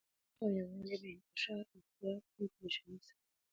[0.03, 3.19] اتفاق او يو والی ئي په انتشار، افتراق او پريشانۍ سره